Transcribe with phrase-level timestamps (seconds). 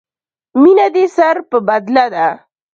[0.61, 2.27] مینه دې سر په بدله ده.